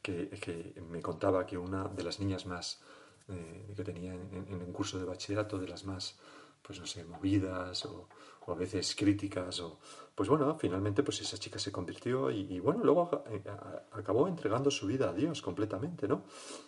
que, 0.00 0.74
me 0.88 1.02
contaba 1.02 1.46
que 1.46 1.58
una 1.58 1.88
de 1.88 2.02
las 2.02 2.18
niñas 2.18 2.46
más 2.46 2.80
eh, 3.28 3.74
que 3.76 3.84
tenía 3.84 4.14
en, 4.14 4.46
en, 4.48 4.62
un 4.62 4.72
curso 4.72 4.98
de 4.98 5.04
bachillerato, 5.04 5.58
de 5.58 5.68
las 5.68 5.84
más 5.84 6.18
pues 6.62 6.80
no 6.80 6.86
sé, 6.86 7.04
movidas 7.04 7.84
o, 7.84 8.08
a 8.52 8.54
veces 8.54 8.94
críticas 8.96 9.60
o 9.60 9.78
pues 10.14 10.28
bueno, 10.28 10.56
finalmente 10.58 11.02
pues 11.02 11.20
esa 11.20 11.38
chica 11.38 11.58
se 11.58 11.70
convirtió 11.70 12.30
y, 12.30 12.58
bueno, 12.58 12.82
luego 12.82 13.22
eh, 13.30 13.40
acabó 13.92 14.26
entregando 14.26 14.70
su 14.70 14.86
vida 14.86 15.10
a 15.10 15.12
Dios 15.12 15.40
completamente, 15.40 16.08
¿no? 16.08 16.24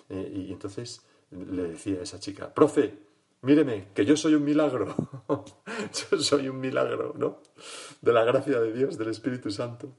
Eh, 0.09 0.47
y 0.49 0.53
entonces 0.53 1.05
le 1.33 1.63
decía 1.63 1.99
a 1.99 2.03
esa 2.03 2.21
chica, 2.21 2.55
profe, 2.55 2.97
míreme, 3.43 3.89
que 3.93 4.05
yo 4.05 4.17
soy 4.17 4.35
un 4.35 4.45
milagro, 4.45 4.95
yo 6.11 6.19
soy 6.21 6.49
un 6.49 6.61
milagro, 6.61 7.13
¿no? 7.17 7.41
De 8.01 8.13
la 8.13 8.23
gracia 8.23 8.61
de 8.61 8.73
Dios, 8.73 8.97
del 8.97 9.09
Espíritu 9.09 9.51
Santo. 9.51 9.93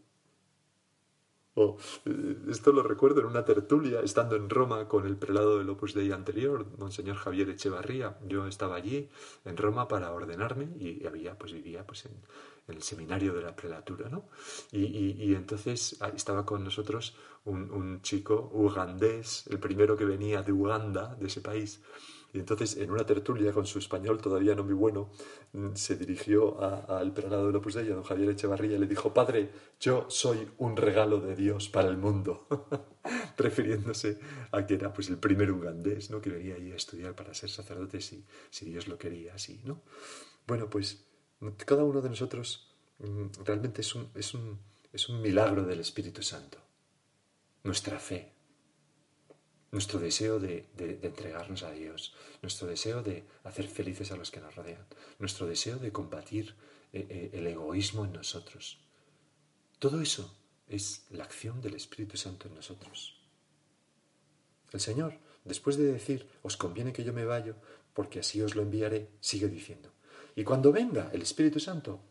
O, 1.54 1.78
eh, 2.06 2.38
esto 2.50 2.72
lo 2.72 2.82
recuerdo 2.82 3.20
en 3.20 3.28
una 3.28 3.44
tertulia, 3.44 4.00
estando 4.02 4.38
en 4.38 4.50
Roma 4.50 4.88
con 4.88 5.06
el 5.06 5.18
prelado 5.18 5.58
del 5.58 5.70
Opus 5.70 5.94
Dei 5.94 6.12
anterior, 6.12 6.66
Monseñor 6.78 7.18
Javier 7.18 7.50
Echevarría. 7.50 8.18
Yo 8.26 8.48
estaba 8.48 8.76
allí 8.76 9.10
en 9.44 9.58
Roma 9.58 9.88
para 9.88 10.14
ordenarme 10.14 10.70
y 10.80 11.06
había, 11.06 11.38
pues 11.38 11.52
vivía 11.52 11.86
pues 11.86 12.06
en, 12.06 12.14
el 12.68 12.82
seminario 12.82 13.34
de 13.34 13.42
la 13.42 13.54
prelatura, 13.54 14.08
¿no? 14.08 14.30
Y, 14.72 15.34
entonces 15.34 16.00
estaba 16.16 16.46
con 16.46 16.64
nosotros 16.64 17.18
un 17.44 18.02
chico 18.02 18.50
ugandés, 18.54 19.46
el 19.48 19.60
primero 19.60 19.98
que 19.98 20.06
venía 20.06 20.42
de 20.42 20.54
Uganda, 20.54 21.16
de 21.16 21.28
ese 21.28 21.42
país, 21.42 21.82
y 22.34 22.40
entonces, 22.40 22.78
en 22.78 22.92
una 22.92 23.06
tertulia 23.06 23.52
con 23.52 23.66
su 23.66 23.80
español 23.80 24.22
todavía 24.22 24.56
no 24.56 24.64
muy 24.64 24.74
bueno, 24.74 25.10
mm, 25.52 25.76
se 25.76 25.98
dirigió 25.98 26.62
al 26.62 27.14
prelado 27.14 27.52
de 27.52 27.58
Opus 27.58 27.74
Dei, 27.74 27.92
a 27.92 27.96
don 27.96 28.04
Javier 28.04 28.30
Echevarría, 28.30 28.78
y 28.78 28.80
le 28.80 28.88
dijo, 28.88 29.14
Padre, 29.14 29.50
yo 29.80 30.06
soy 30.10 30.48
un 30.58 30.78
regalo 30.78 31.20
de 31.20 31.36
Dios 31.36 31.68
para 31.68 31.90
el 31.90 31.98
mundo, 31.98 32.48
refiriéndose 33.38 34.20
a 34.52 34.66
que 34.66 34.76
era 34.76 34.94
pues 34.94 35.10
el 35.10 35.18
primer 35.18 35.52
ugandés, 35.52 36.10
¿no? 36.10 36.22
Que 36.22 36.30
venía 36.30 36.56
ahí 36.56 36.72
a 36.72 36.76
estudiar 36.76 37.16
para 37.16 37.34
ser 37.34 37.50
sacerdote 37.50 38.00
si, 38.00 38.26
si 38.50 38.66
Dios 38.66 38.88
lo 38.88 38.98
quería 38.98 39.34
así, 39.34 39.62
¿no? 39.66 39.82
Bueno, 40.48 40.70
pues 40.70 41.06
cada 41.66 41.84
uno 41.84 42.02
de 42.02 42.10
nosotros 42.10 42.72
mm, 43.00 43.44
realmente 43.44 43.82
es 43.82 43.94
un, 43.94 44.10
es 44.16 44.34
un, 44.34 44.58
es 44.94 45.10
un 45.10 45.22
milagro 45.22 45.64
del 45.66 45.82
Espíritu 45.82 46.24
Santo. 46.24 46.60
Nuestra 47.64 48.00
fe, 48.00 48.32
nuestro 49.72 50.00
deseo 50.00 50.40
de, 50.40 50.68
entregarnos 51.02 51.64
a 51.64 51.72
Dios, 51.72 52.14
nuestro 52.42 52.68
deseo 52.68 53.02
de 53.02 53.24
hacer 53.44 53.68
felices 53.68 54.12
a 54.12 54.18
los 54.18 54.30
que 54.30 54.42
nos 54.42 54.56
rodean, 54.56 54.86
nuestro 55.18 55.48
deseo 55.48 55.78
de 55.78 55.92
combatir 55.92 56.56
eh, 56.92 57.08
eh, 57.10 57.30
el 57.34 57.48
egoísmo 57.48 58.06
en 58.06 58.14
nosotros. 58.14 58.80
Todo 59.80 60.02
eso 60.02 60.38
es 60.68 61.06
la 61.10 61.24
acción 61.24 61.62
del 61.62 61.76
Espíritu 61.76 62.18
Santo 62.18 62.48
en 62.48 62.56
nosotros. 62.56 63.22
El 64.72 64.82
Señor, 64.82 65.18
después 65.46 65.78
de 65.78 65.92
decir, 65.92 66.28
os 66.44 66.58
conviene 66.58 66.94
que 66.94 67.04
yo 67.04 67.14
me 67.14 67.26
vaya, 67.26 67.56
porque 67.94 68.20
así 68.20 68.42
os 68.42 68.56
lo 68.56 68.62
enviaré, 68.62 69.10
sigue 69.20 69.48
diciendo, 69.48 69.92
y 70.36 70.44
cuando 70.44 70.72
venga 70.72 71.10
el 71.14 71.22
Espíritu 71.22 71.60
Santo, 71.60 72.02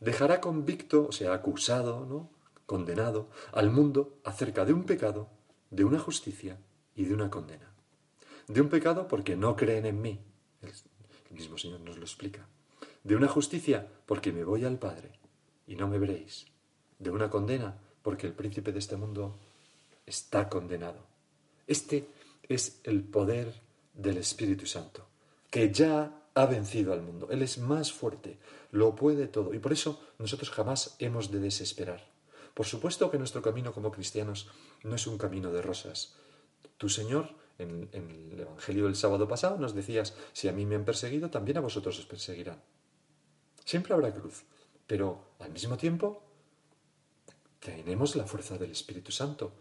dejará 0.00 0.40
convicto, 0.40 1.08
o 1.08 1.12
sea, 1.12 1.32
acusado, 1.32 2.06
¿no? 2.06 2.30
condenado 2.66 3.28
al 3.52 3.70
mundo 3.70 4.18
acerca 4.24 4.64
de 4.64 4.72
un 4.72 4.84
pecado, 4.84 5.28
de 5.70 5.84
una 5.84 5.98
justicia 5.98 6.58
y 6.94 7.04
de 7.04 7.14
una 7.14 7.30
condena. 7.30 7.72
De 8.46 8.60
un 8.60 8.68
pecado 8.68 9.08
porque 9.08 9.36
no 9.36 9.56
creen 9.56 9.86
en 9.86 10.00
mí, 10.00 10.20
el, 10.62 10.72
mismo 11.30 11.58
Señor 11.58 11.80
nos 11.80 11.96
lo 11.96 12.04
explica. 12.04 12.46
De 13.02 13.16
una 13.16 13.28
justicia 13.28 13.86
porque 14.06 14.32
me 14.32 14.44
voy 14.44 14.64
al 14.64 14.78
Padre 14.78 15.18
y 15.66 15.76
no 15.76 15.88
me 15.88 15.98
veréis. 15.98 16.46
De 16.98 17.10
una 17.10 17.30
condena 17.30 17.78
porque 18.02 18.26
el 18.26 18.34
príncipe 18.34 18.72
de 18.72 18.78
este 18.78 18.96
mundo 18.96 19.38
está 20.06 20.48
condenado. 20.48 21.06
Este 21.66 22.08
es 22.48 22.80
el 22.84 23.02
poder 23.02 23.52
del 23.94 24.18
Espíritu 24.18 24.66
Santo, 24.66 25.06
que 25.50 25.72
ya 25.72 26.24
ha 26.34 26.46
vencido 26.46 26.92
al 26.92 27.02
mundo. 27.02 27.28
Él 27.30 27.42
es 27.42 27.58
más 27.58 27.92
fuerte, 27.92 28.38
lo 28.70 28.94
puede 28.94 29.28
todo. 29.28 29.54
Y 29.54 29.58
por 29.58 29.72
eso 29.72 30.00
nosotros 30.18 30.50
jamás 30.50 30.96
hemos 30.98 31.30
de 31.30 31.40
desesperar. 31.40 32.06
Por 32.54 32.66
supuesto 32.66 33.10
que 33.10 33.18
nuestro 33.18 33.42
camino 33.42 33.72
como 33.72 33.90
cristianos 33.90 34.48
no 34.82 34.94
es 34.94 35.06
un 35.06 35.18
camino 35.18 35.50
de 35.50 35.62
rosas, 35.62 36.14
tu 36.76 36.88
Señor, 36.88 37.34
en, 37.58 37.88
el 37.92 38.40
Evangelio 38.40 38.84
del 38.84 38.96
sábado 38.96 39.28
pasado, 39.28 39.58
nos 39.58 39.74
decías, 39.74 40.14
si 40.32 40.48
a 40.48 40.52
mí 40.52 40.66
me 40.66 40.74
han 40.74 40.84
perseguido, 40.84 41.30
también 41.30 41.58
a 41.58 41.60
vosotros 41.60 41.98
os 41.98 42.06
perseguirán. 42.06 42.60
Siempre 43.64 43.94
habrá 43.94 44.12
cruz, 44.12 44.44
pero 44.86 45.24
al 45.38 45.52
mismo 45.52 45.76
tiempo 45.76 46.22
tenemos 47.60 48.16
la 48.16 48.26
fuerza 48.26 48.58
del 48.58 48.72
Espíritu 48.72 49.12
Santo. 49.12 49.52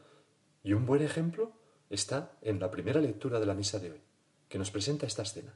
Y 0.63 0.73
un 0.73 0.85
buen 0.85 1.01
ejemplo 1.01 1.51
está 1.89 2.37
en 2.41 2.59
la 2.59 2.71
primera 2.71 2.99
lectura 2.99 3.39
de 3.39 3.45
la 3.45 3.53
misa 3.53 3.79
de 3.79 3.91
hoy, 3.91 4.01
que 4.49 4.57
nos 4.57 4.71
presenta 4.71 5.05
esta 5.05 5.23
escena. 5.23 5.53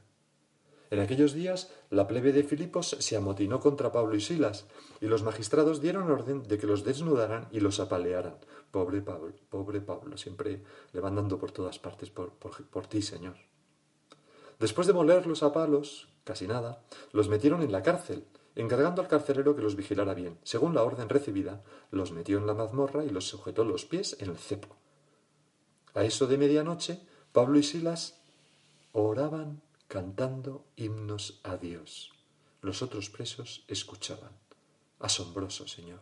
En 0.90 1.00
aquellos 1.00 1.34
días 1.34 1.70
la 1.90 2.06
plebe 2.06 2.32
de 2.32 2.44
Filipos 2.44 2.96
se 2.98 3.16
amotinó 3.16 3.60
contra 3.60 3.92
Pablo 3.92 4.16
y 4.16 4.20
Silas, 4.20 4.66
y 5.00 5.06
los 5.06 5.22
magistrados 5.22 5.82
dieron 5.82 6.10
orden 6.10 6.42
de 6.44 6.56
que 6.58 6.66
los 6.66 6.84
desnudaran 6.84 7.48
y 7.52 7.60
los 7.60 7.80
apalearan. 7.80 8.36
Pobre 8.70 9.00
Pablo, 9.00 9.32
pobre 9.48 9.80
Pablo, 9.80 10.16
siempre 10.16 10.62
le 10.92 11.00
van 11.00 11.16
dando 11.16 11.38
por 11.38 11.52
todas 11.52 11.78
partes 11.78 12.10
por, 12.10 12.32
por 12.32 12.86
ti, 12.86 13.02
Señor. 13.02 13.36
Después 14.58 14.86
de 14.86 14.92
molerlos 14.92 15.42
a 15.42 15.52
palos, 15.52 16.08
casi 16.24 16.46
nada, 16.46 16.82
los 17.12 17.28
metieron 17.28 17.62
en 17.62 17.72
la 17.72 17.82
cárcel, 17.82 18.26
encargando 18.56 19.00
al 19.00 19.08
carcelero 19.08 19.54
que 19.54 19.62
los 19.62 19.76
vigilara 19.76 20.14
bien. 20.14 20.38
Según 20.42 20.74
la 20.74 20.82
orden 20.82 21.08
recibida, 21.08 21.62
los 21.92 22.10
metió 22.10 22.38
en 22.38 22.46
la 22.46 22.54
mazmorra 22.54 23.04
y 23.04 23.10
los 23.10 23.28
sujetó 23.28 23.64
los 23.64 23.84
pies 23.84 24.16
en 24.18 24.30
el 24.30 24.36
cepo. 24.36 24.76
A 25.94 26.02
eso 26.04 26.26
de 26.26 26.38
medianoche, 26.38 27.00
Pablo 27.32 27.58
y 27.58 27.62
Silas 27.62 28.20
oraban 28.92 29.62
cantando 29.86 30.64
himnos 30.76 31.40
a 31.44 31.56
Dios. 31.56 32.12
Los 32.60 32.82
otros 32.82 33.10
presos 33.10 33.64
escuchaban. 33.68 34.32
Asombroso, 34.98 35.68
Señor. 35.68 36.00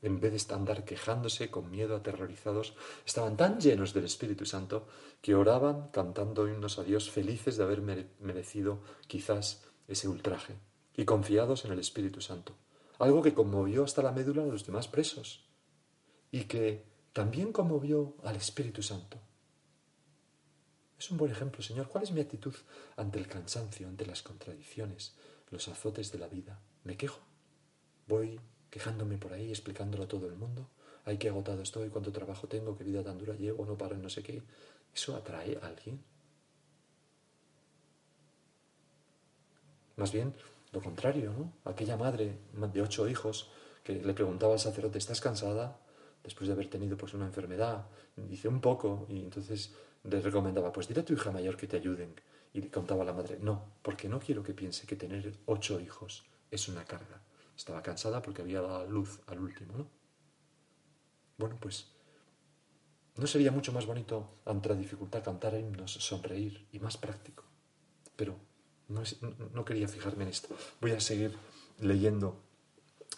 En 0.00 0.20
vez 0.20 0.46
de 0.46 0.54
andar 0.54 0.84
quejándose 0.84 1.50
con 1.50 1.70
miedo, 1.70 1.96
aterrorizados, 1.96 2.74
estaban 3.04 3.36
tan 3.36 3.60
llenos 3.60 3.92
del 3.94 4.04
Espíritu 4.04 4.46
Santo 4.46 4.86
que 5.20 5.34
oraban 5.34 5.88
cantando 5.88 6.48
himnos 6.48 6.78
a 6.78 6.84
Dios, 6.84 7.10
felices 7.10 7.56
de 7.56 7.64
haber 7.64 7.82
merecido 7.82 8.80
quizás 9.08 9.64
ese 9.88 10.06
ultraje 10.06 10.54
y 10.96 11.04
confiados 11.04 11.64
en 11.64 11.72
el 11.72 11.80
Espíritu 11.80 12.20
Santo. 12.20 12.54
Algo 12.98 13.22
que 13.22 13.34
conmovió 13.34 13.84
hasta 13.84 14.02
la 14.02 14.12
médula 14.12 14.42
a 14.42 14.46
los 14.46 14.66
demás 14.66 14.86
presos 14.86 15.48
y 16.30 16.44
que 16.44 16.84
también 17.12 17.52
conmovió 17.52 18.16
al 18.22 18.36
Espíritu 18.36 18.82
Santo. 18.82 19.18
Es 20.98 21.10
un 21.10 21.16
buen 21.16 21.30
ejemplo, 21.30 21.62
Señor. 21.62 21.88
¿Cuál 21.88 22.04
es 22.04 22.12
mi 22.12 22.20
actitud 22.20 22.54
ante 22.96 23.18
el 23.18 23.28
cansancio, 23.28 23.86
ante 23.86 24.04
las 24.04 24.22
contradicciones, 24.22 25.16
los 25.50 25.68
azotes 25.68 26.10
de 26.10 26.18
la 26.18 26.28
vida? 26.28 26.60
¿Me 26.82 26.96
quejo? 26.96 27.20
¿Voy 28.08 28.40
quejándome 28.70 29.18
por 29.18 29.32
ahí, 29.32 29.50
explicándolo 29.50 30.04
a 30.04 30.08
todo 30.08 30.26
el 30.26 30.36
mundo? 30.36 30.68
Ay, 31.04 31.18
qué 31.18 31.28
agotado 31.28 31.62
estoy, 31.62 31.88
cuánto 31.88 32.12
trabajo 32.12 32.48
tengo, 32.48 32.76
qué 32.76 32.84
vida 32.84 33.02
tan 33.02 33.18
dura 33.18 33.34
llevo, 33.34 33.64
no 33.64 33.78
paro 33.78 33.96
no 33.96 34.10
sé 34.10 34.22
qué. 34.22 34.42
¿Eso 34.94 35.16
atrae 35.16 35.58
a 35.62 35.66
alguien? 35.66 36.02
Más 39.96 40.12
bien, 40.12 40.34
lo 40.72 40.80
contrario, 40.80 41.32
¿no? 41.32 41.52
Aquella 41.64 41.96
madre 41.96 42.38
de 42.52 42.82
ocho 42.82 43.08
hijos 43.08 43.50
que 43.82 43.94
le 43.94 44.14
preguntaba 44.14 44.52
al 44.52 44.60
sacerdote, 44.60 44.98
¿estás 44.98 45.20
cansada? 45.20 45.80
Después 46.22 46.46
de 46.46 46.52
haber 46.52 46.68
tenido 46.68 46.96
pues 46.96 47.14
una 47.14 47.26
enfermedad, 47.26 47.86
dice 48.16 48.48
un 48.48 48.60
poco, 48.60 49.06
y 49.08 49.20
entonces 49.20 49.72
le 50.04 50.20
recomendaba, 50.20 50.72
pues 50.72 50.88
dile 50.88 51.00
a 51.00 51.04
tu 51.04 51.14
hija 51.14 51.32
mayor 51.32 51.56
que 51.56 51.66
te 51.66 51.76
ayuden. 51.76 52.14
Y 52.52 52.60
le 52.60 52.70
contaba 52.70 53.02
a 53.02 53.06
la 53.06 53.12
madre, 53.12 53.38
no, 53.40 53.72
porque 53.82 54.08
no 54.08 54.18
quiero 54.18 54.42
que 54.42 54.54
piense 54.54 54.86
que 54.86 54.96
tener 54.96 55.32
ocho 55.46 55.80
hijos 55.80 56.24
es 56.50 56.68
una 56.68 56.84
carga. 56.84 57.20
Estaba 57.58 57.82
cansada 57.82 58.22
porque 58.22 58.42
había 58.42 58.60
dado 58.60 58.86
luz 58.86 59.18
al 59.26 59.40
último, 59.40 59.76
¿no? 59.76 59.90
Bueno, 61.38 61.58
pues 61.60 61.88
¿no 63.16 63.26
sería 63.26 63.50
mucho 63.50 63.72
más 63.72 63.84
bonito 63.84 64.38
ante 64.44 64.68
la 64.68 64.76
dificultad 64.76 65.24
cantar 65.24 65.54
himnos, 65.54 65.92
sonreír 65.92 66.68
y 66.70 66.78
más 66.78 66.96
práctico? 66.96 67.42
Pero 68.14 68.36
no, 68.86 69.02
no, 69.52 69.64
quería 69.64 69.88
fijarme 69.88 70.22
en 70.22 70.30
esto. 70.30 70.54
Voy 70.80 70.92
a 70.92 71.00
seguir 71.00 71.36
leyendo 71.80 72.40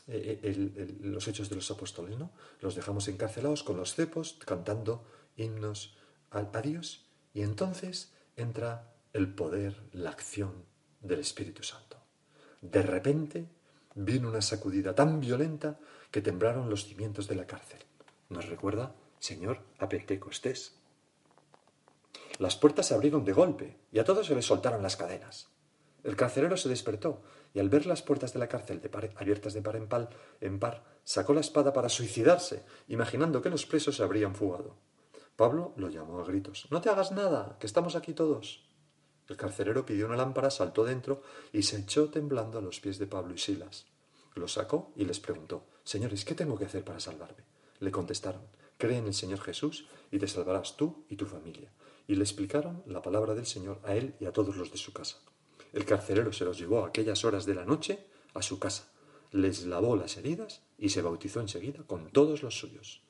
eh, 0.06 0.40
eh, 0.42 0.98
los 1.02 1.28
hechos 1.28 1.50
de 1.50 1.56
los 1.56 1.70
apóstoles, 1.70 2.18
¿no? 2.18 2.30
Los 2.60 2.74
dejamos 2.74 3.08
encarcelados 3.08 3.62
con 3.62 3.76
los 3.76 3.94
cepos, 3.94 4.38
cantando 4.46 5.04
himnos 5.36 5.98
a, 6.30 6.42
Dios 6.62 7.06
y 7.34 7.42
entonces 7.42 8.14
entra 8.36 8.94
el 9.12 9.34
poder, 9.34 9.82
la 9.92 10.10
acción 10.10 10.64
del 11.02 11.20
Espíritu 11.20 11.62
Santo. 11.62 11.98
De 12.62 12.82
repente 12.82 13.59
vino 13.94 14.28
una 14.28 14.42
sacudida 14.42 14.94
tan 14.94 15.20
violenta 15.20 15.78
que 16.10 16.22
temblaron 16.22 16.70
los 16.70 16.86
cimientos 16.86 17.28
de 17.28 17.34
la 17.34 17.46
cárcel. 17.46 17.80
Nos 18.28 18.48
recuerda, 18.48 18.94
Señor, 19.18 19.62
a 19.78 19.88
Pentecostés. 19.88 20.76
Las 22.38 22.56
puertas 22.56 22.86
se 22.86 22.94
abrieron 22.94 23.24
de 23.24 23.32
golpe 23.32 23.76
y 23.92 23.98
a 23.98 24.04
todos 24.04 24.26
se 24.26 24.34
les 24.34 24.46
soltaron 24.46 24.82
las 24.82 24.96
cadenas. 24.96 25.48
El 26.02 26.16
carcelero 26.16 26.56
se 26.56 26.68
despertó 26.68 27.22
y 27.52 27.58
al 27.58 27.68
ver 27.68 27.86
las 27.86 28.02
puertas 28.02 28.32
de 28.32 28.38
la 28.38 28.48
cárcel 28.48 28.80
abiertas 29.16 29.52
de 29.52 29.62
par 29.62 29.76
en, 29.76 29.88
en 30.40 30.58
par, 30.58 30.84
sacó 31.04 31.34
la 31.34 31.40
espada 31.40 31.72
para 31.72 31.88
suicidarse, 31.88 32.64
imaginando 32.88 33.42
que 33.42 33.50
los 33.50 33.66
presos 33.66 33.96
se 33.96 34.02
habrían 34.02 34.34
fugado. 34.34 34.76
Pablo 35.36 35.74
lo 35.76 35.88
llamó 35.88 36.20
a 36.20 36.24
gritos. 36.24 36.68
No 36.70 36.80
te 36.80 36.88
hagas 36.88 37.12
nada, 37.12 37.56
que 37.58 37.66
estamos 37.66 37.96
aquí 37.96 38.14
todos. 38.14 38.64
El 39.28 39.36
carcelero 39.36 39.86
pidió 39.86 40.06
una 40.06 40.16
lámpara, 40.16 40.50
saltó 40.50 40.84
dentro 40.84 41.22
y 41.52 41.62
se 41.62 41.78
echó 41.78 42.10
temblando 42.10 42.58
a 42.58 42.62
los 42.62 42.80
pies 42.80 42.98
de 42.98 43.06
Pablo 43.06 43.34
y 43.34 43.38
Silas. 43.38 43.86
Lo 44.34 44.48
sacó 44.48 44.92
y 44.96 45.04
les 45.04 45.20
preguntó, 45.20 45.66
Señores, 45.84 46.24
¿qué 46.24 46.34
tengo 46.34 46.58
que 46.58 46.64
hacer 46.64 46.84
para 46.84 47.00
salvarme? 47.00 47.44
Le 47.80 47.90
contestaron, 47.90 48.42
Cree 48.80 48.96
en 48.96 49.06
el 49.06 49.14
Señor 49.14 49.40
Jesús 49.40 49.86
y 50.10 50.18
te 50.18 50.26
salvarás 50.26 50.76
tú 50.76 51.04
y 51.10 51.16
tu 51.16 51.26
familia. 51.26 51.70
Y 52.06 52.14
le 52.14 52.22
explicaron 52.22 52.82
la 52.86 53.02
palabra 53.02 53.34
del 53.34 53.44
Señor 53.44 53.78
a 53.84 53.94
él 53.94 54.14
y 54.18 54.24
a 54.24 54.32
todos 54.32 54.56
los 54.56 54.72
de 54.72 54.78
su 54.78 54.92
casa. 54.92 55.18
El 55.72 55.84
carcelero 55.84 56.32
se 56.32 56.46
los 56.46 56.58
llevó 56.58 56.82
a 56.82 56.88
aquellas 56.88 57.24
horas 57.24 57.44
de 57.44 57.54
la 57.54 57.64
noche 57.64 58.06
a 58.34 58.42
su 58.42 58.58
casa, 58.58 58.90
les 59.32 59.66
lavó 59.66 59.96
las 59.96 60.16
heridas 60.16 60.62
y 60.78 60.88
se 60.88 61.02
bautizó 61.02 61.40
enseguida 61.40 61.84
con 61.86 62.10
todos 62.10 62.42
los 62.42 62.58
suyos. 62.58 63.02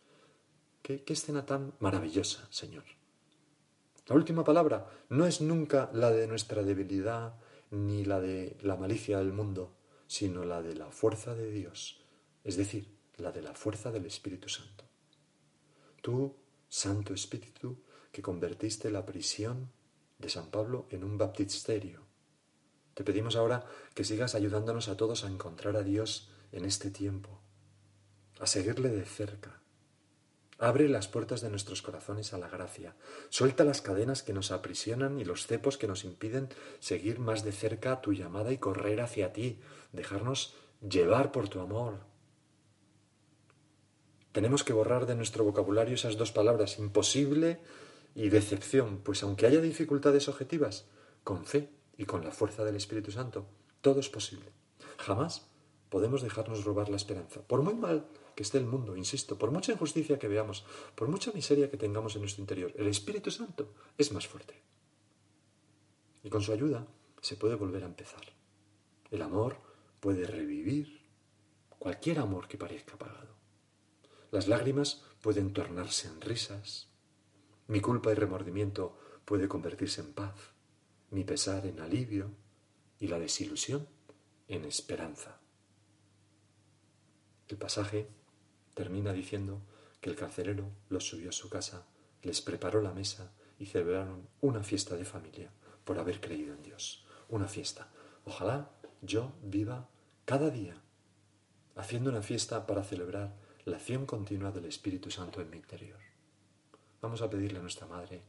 Qué, 0.83 1.05
escena 1.07 1.47
tan 1.47 1.73
maravillosa, 1.79 2.47
Señor. 2.51 2.85
La 4.07 4.17
última 4.17 4.45
palabra 4.45 4.91
no 5.09 5.27
es 5.27 5.41
nunca 5.41 5.91
la 5.95 6.11
de 6.11 6.27
nuestra 6.27 6.63
debilidad 6.63 7.35
ni 7.71 8.05
la 8.05 8.21
de 8.21 8.57
la 8.63 8.77
malicia 8.77 9.19
del 9.19 9.33
mundo, 9.33 9.73
sino 10.11 10.45
la 10.45 10.61
de 10.61 10.75
la 10.75 10.91
fuerza 10.91 11.37
de 11.37 11.53
Dios, 11.53 12.01
es 12.43 12.57
decir, 12.57 12.93
la 13.17 13.31
de 13.31 13.43
la 13.43 13.55
fuerza 13.55 13.93
del 13.93 14.07
Espíritu 14.07 14.49
Santo. 14.49 14.83
Tú, 16.03 16.35
Santo 16.69 17.15
Espíritu, 17.15 17.85
que 18.11 18.21
convertiste 18.21 18.91
la 18.91 19.07
prisión 19.07 19.71
de 20.19 20.29
San 20.29 20.51
Pablo 20.51 20.89
en 20.91 21.05
un 21.05 21.17
baptisterio. 21.17 22.01
Te 22.95 23.05
pedimos 23.05 23.37
ahora 23.37 23.65
que 23.95 24.03
sigas 24.03 24.35
ayudándonos 24.35 24.89
a 24.89 24.97
todos 24.97 25.23
a 25.23 25.29
encontrar 25.29 25.77
a 25.77 25.85
Dios 25.85 26.29
en 26.51 26.65
este 26.65 26.91
tiempo, 26.91 27.41
a 28.41 28.49
seguirle 28.49 28.89
de 28.89 29.05
cerca, 29.05 29.60
Abre 30.61 30.91
las 30.91 31.09
puertas 31.09 31.41
de 31.41 31.49
nuestros 31.49 31.81
corazones 31.81 32.35
a 32.35 32.39
la 32.39 32.51
gracia. 32.51 32.95
Suelta 33.31 33.65
las 33.65 33.81
cadenas 33.81 34.23
que 34.23 34.35
nos 34.35 34.51
aprisionan 34.51 35.19
y 35.19 35.25
los 35.25 35.47
cepos 35.47 35.79
que 35.79 35.89
nos 35.89 36.05
impiden 36.05 36.51
seguir 36.81 37.19
más 37.19 37.45
de 37.45 37.53
cerca 37.53 38.03
tu 38.03 38.13
llamada 38.13 38.53
y 38.53 38.59
correr 38.59 39.01
hacia 39.01 39.33
ti, 39.33 39.59
dejarnos 39.93 40.55
llevar 40.87 41.33
por 41.33 41.49
tu 41.49 41.61
amor. 41.61 42.01
Tenemos 44.33 44.63
que 44.63 44.75
borrar 44.75 45.07
de 45.07 45.15
nuestro 45.15 45.45
vocabulario 45.45 45.95
esas 45.95 46.19
dos 46.19 46.31
palabras, 46.31 46.79
imposible 46.79 47.61
y 48.15 48.29
decepción, 48.29 49.01
pues 49.03 49.23
aunque 49.23 49.47
haya 49.47 49.63
dificultades 49.63 50.29
objetivas, 50.29 50.85
con 51.25 51.47
fe 51.47 51.71
y 51.97 52.05
con 52.05 52.23
la 52.23 52.33
fuerza 52.33 52.67
del 52.67 52.77
Espíritu 52.77 53.11
Santo, 53.11 53.47
todo 53.81 53.99
es 53.99 54.11
posible. 54.11 54.53
Jamás 54.99 55.47
podemos 55.89 56.21
dejarnos 56.21 56.65
robar 56.65 56.91
la 56.91 56.97
esperanza, 56.97 57.41
por 57.41 57.63
muy 57.63 57.75
mal 57.75 58.05
que 58.41 58.45
esté 58.45 58.57
el 58.57 58.65
mundo, 58.65 58.97
insisto, 58.97 59.37
por 59.37 59.51
mucha 59.51 59.71
injusticia 59.71 60.19
que 60.19 60.27
veamos, 60.27 60.65
por 60.95 61.09
mucha 61.09 61.31
miseria 61.31 61.71
que 61.71 61.77
tengamos 61.77 62.15
en 62.15 62.23
nuestro 62.23 62.41
interior, 62.41 62.73
el 62.75 62.87
Espíritu 62.87 63.31
Santo 63.31 63.75
es 63.99 64.13
más 64.13 64.27
fuerte. 64.27 64.55
Y 66.25 66.31
con 66.31 66.41
su 66.41 66.51
ayuda 66.51 66.87
se 67.21 67.37
puede 67.37 67.55
volver 67.55 67.83
a 67.83 67.89
empezar. 67.89 68.23
El 69.11 69.21
amor 69.21 69.59
puede 70.01 70.27
revivir 70.27 71.03
cualquier 71.69 72.19
amor 72.19 72.49
que 72.49 72.57
parezca 72.57 72.95
apagado. 72.95 73.35
Las 74.31 74.49
lágrimas 74.49 75.05
pueden 75.21 75.53
tornarse 75.53 76.09
en 76.09 76.23
risas. 76.23 76.89
Mi 77.69 77.83
culpa 77.83 78.11
y 78.11 78.15
remordimiento 78.15 78.97
puede 79.27 79.49
convertirse 79.49 80.01
en 80.01 80.15
paz. 80.15 80.55
Mi 81.11 81.25
pesar 81.25 81.67
en 81.67 81.79
alivio 81.79 82.31
y 83.01 83.09
la 83.09 83.19
desilusión 83.19 83.87
en 84.49 84.65
esperanza. 84.65 85.39
El 87.49 87.59
pasaje 87.59 88.09
termina 88.75 89.13
diciendo 89.13 89.61
que 90.01 90.11
el 90.11 90.17
carcelero 90.17 90.71
los 90.89 91.07
subió 91.07 91.31
a 91.31 91.33
su 91.33 91.49
casa, 91.49 91.87
les 92.23 92.41
preparó 92.41 92.81
la 92.83 92.93
mesa 92.93 93.33
y 93.59 93.67
celebraron 93.67 94.29
una 94.41 94.63
fiesta 94.63 94.97
de 94.97 95.05
familia 95.05 95.51
por 95.85 95.99
haber 95.99 96.21
creído 96.21 96.55
en 96.55 96.63
Dios. 96.63 97.05
Una 97.29 97.49
fiesta. 97.49 97.89
Ojalá 98.25 98.71
yo 99.03 99.33
viva 99.43 99.89
cada 100.25 100.51
día 100.51 100.81
haciendo 101.77 102.11
una 102.11 102.23
fiesta 102.23 102.67
para 102.67 102.85
celebrar 102.85 103.35
la 103.65 103.77
acción 103.77 104.07
continua 104.07 104.51
del 104.51 104.67
Espíritu 104.67 105.11
Santo 105.11 105.41
en 105.41 105.51
mi 105.51 105.57
interior. 105.57 105.99
Vamos 107.01 107.23
a 107.23 107.31
pedirle 107.31 107.59
a 107.59 107.63
nuestra 107.63 107.87
Madre, 107.87 108.23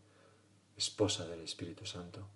esposa 0.77 1.25
del 1.27 1.41
Espíritu 1.41 1.85
Santo, 1.85 2.27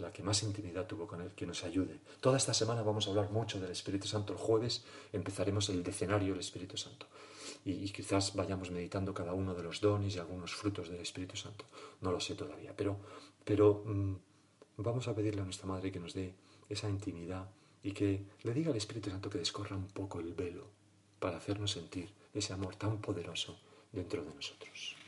la 0.00 0.12
que 0.12 0.22
más 0.22 0.42
intimidad 0.42 0.86
tuvo 0.86 1.06
con 1.06 1.20
Él, 1.20 1.32
que 1.34 1.46
nos 1.46 1.64
ayude. 1.64 2.00
Toda 2.20 2.36
esta 2.36 2.54
semana 2.54 2.82
vamos 2.82 3.06
a 3.06 3.10
hablar 3.10 3.30
mucho 3.30 3.60
del 3.60 3.70
Espíritu 3.70 4.06
Santo. 4.06 4.32
El 4.32 4.38
jueves 4.38 4.84
empezaremos 5.12 5.68
el 5.68 5.82
decenario 5.82 6.32
del 6.32 6.40
Espíritu 6.40 6.76
Santo. 6.76 7.06
Y, 7.64 7.90
quizás 7.90 8.34
vayamos 8.34 8.70
meditando 8.70 9.12
cada 9.12 9.34
uno 9.34 9.54
de 9.54 9.62
los 9.62 9.80
dones 9.80 10.16
y 10.16 10.18
algunos 10.18 10.54
frutos 10.54 10.88
del 10.88 11.00
Espíritu 11.00 11.36
Santo. 11.36 11.66
No 12.00 12.10
lo 12.10 12.20
sé 12.20 12.34
todavía, 12.34 12.74
pero, 12.74 12.98
pero 13.44 13.82
mm, 13.84 14.14
vamos 14.78 15.08
a 15.08 15.14
pedirle 15.14 15.42
a 15.42 15.44
nuestra 15.44 15.66
Madre 15.66 15.92
que 15.92 16.00
nos 16.00 16.14
dé 16.14 16.34
esa 16.68 16.88
intimidad 16.88 17.50
y 17.82 17.92
que 17.92 18.24
le 18.42 18.54
diga 18.54 18.70
al 18.70 18.76
Espíritu 18.76 19.10
Santo 19.10 19.28
que 19.28 19.38
descorra 19.38 19.76
un 19.76 19.88
poco 19.88 20.20
el 20.20 20.34
velo 20.34 20.68
para 21.18 21.36
hacernos 21.36 21.72
sentir 21.72 22.10
ese 22.32 22.52
amor 22.52 22.76
tan 22.76 23.00
poderoso 23.00 23.58
dentro 23.92 24.24
de 24.24 24.34
nosotros. 24.34 24.99